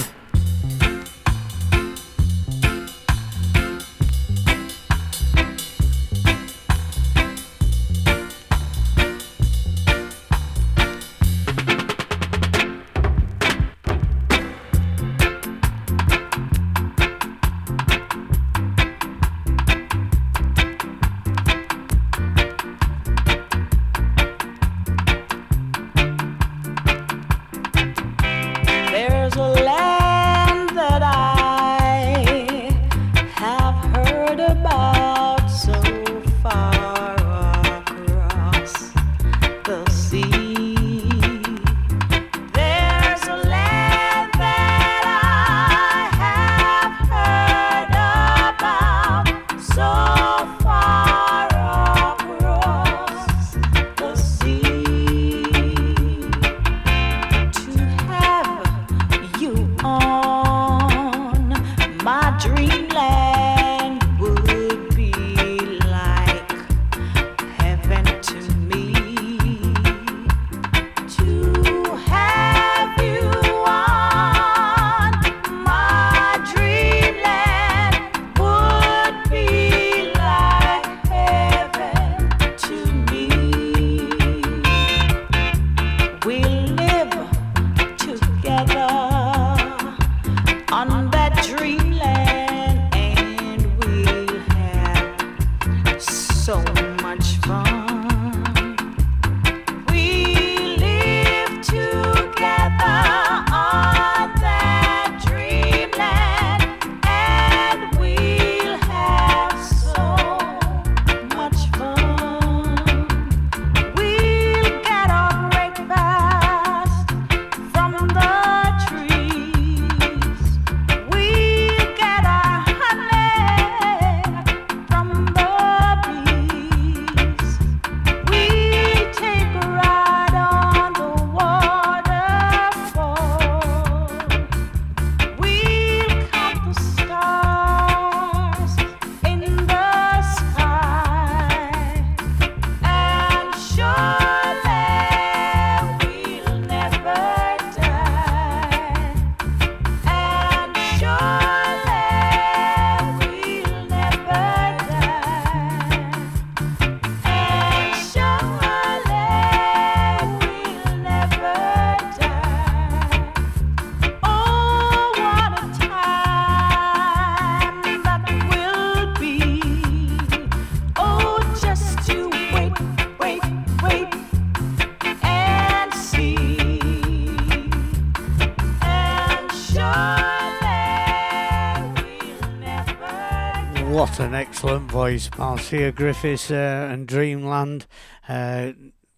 [185.10, 185.30] boys.
[185.36, 187.86] Marcia Griffiths uh, and Dreamland.
[188.28, 188.72] Uh,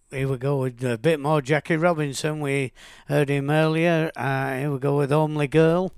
[0.09, 2.39] here we go with a bit more Jackie Robinson.
[2.39, 2.73] We
[3.07, 4.11] heard him earlier.
[4.15, 5.92] Uh, here we go with Only Girl.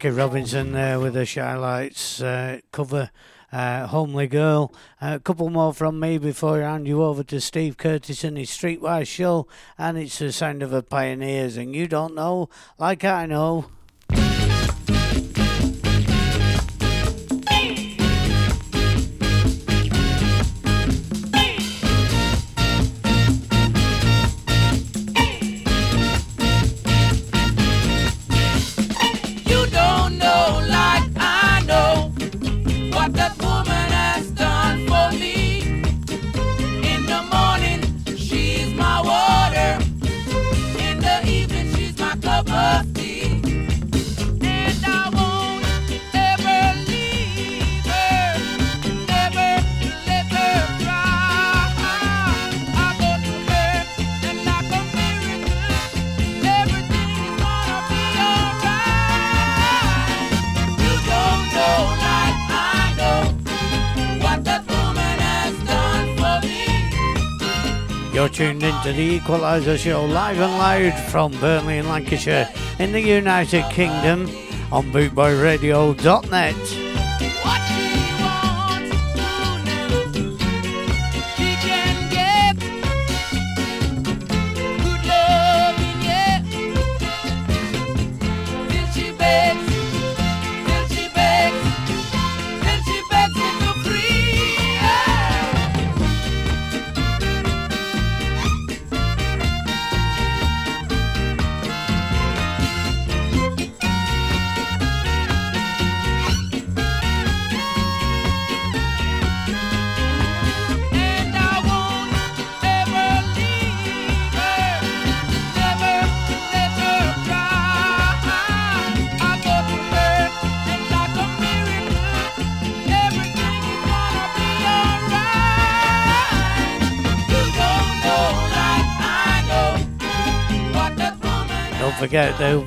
[0.00, 1.90] Jackie Robinson there with the Shy
[2.22, 3.10] uh, cover.
[3.52, 4.72] Uh, homely Girl.
[4.98, 8.38] Uh, a couple more from me before I hand you over to Steve Curtis and
[8.38, 9.46] his Streetwise Show.
[9.76, 11.58] And it's the sound of a pioneers.
[11.58, 12.48] And you don't know,
[12.78, 13.66] like I know.
[68.90, 72.48] to the Equaliser Show live and loud from Burnley in Lancashire
[72.78, 74.22] in the United Kingdom
[74.72, 76.79] on bootboyradio.net.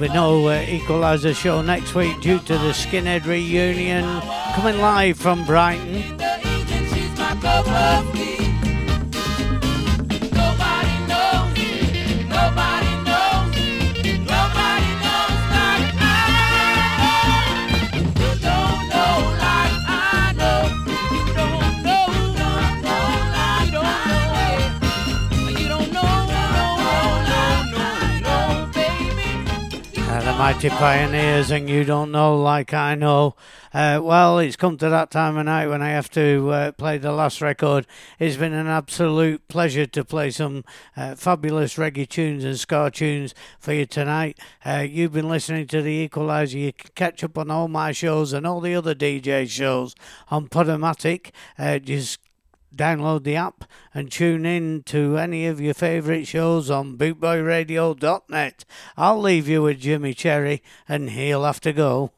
[0.07, 4.03] be no uh, Equalizer show next week due to the Skinhead reunion
[4.53, 6.03] coming live from Brighton.
[30.69, 33.35] Pioneers, and you don't know like I know.
[33.73, 36.97] Uh, well, it's come to that time of night when I have to uh, play
[36.97, 37.85] the last record.
[38.19, 40.63] It's been an absolute pleasure to play some
[40.95, 44.39] uh, fabulous reggae tunes and ska tunes for you tonight.
[44.65, 46.57] Uh, you've been listening to the Equalizer.
[46.57, 49.95] You can catch up on all my shows and all the other DJ shows
[50.29, 51.31] on Podomatic.
[51.57, 52.19] Uh, just
[52.75, 58.65] download the app and tune in to any of your favourite shows on bootboyradio.net.
[58.97, 62.11] I'll leave you with Jimmy Cherry and he'll have to go.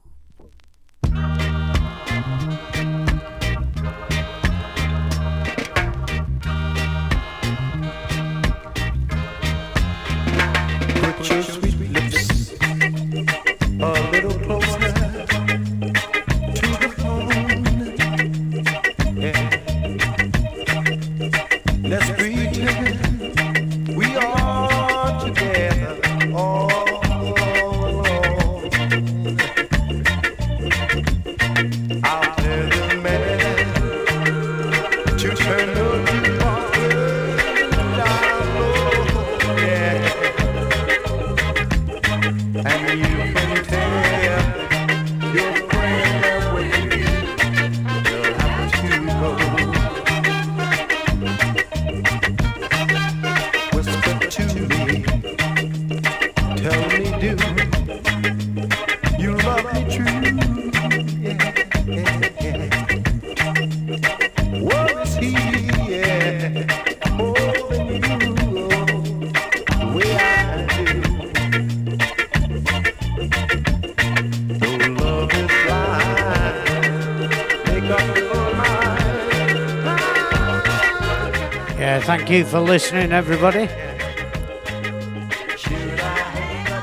[82.38, 83.68] You for listening, everybody.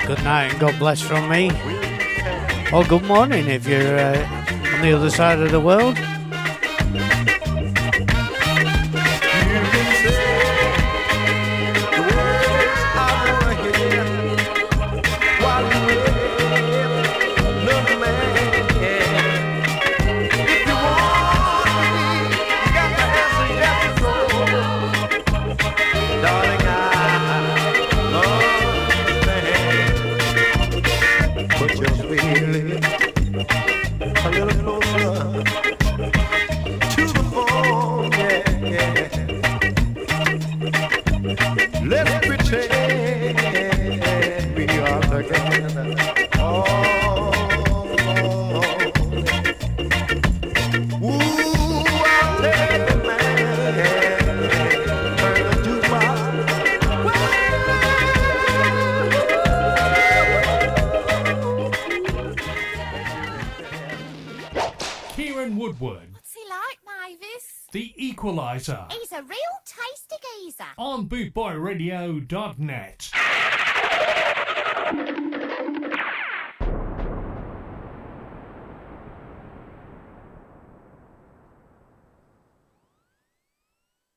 [0.06, 1.50] Good night and God bless from me.
[2.72, 5.98] Or good morning if you're uh, on the other side of the world.
[72.34, 72.71] On bootboyradio.net.